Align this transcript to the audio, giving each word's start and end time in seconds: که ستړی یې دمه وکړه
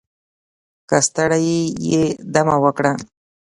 که 0.89 0.97
ستړی 1.07 1.49
یې 1.89 2.03
دمه 2.33 2.55
وکړه 2.63 2.91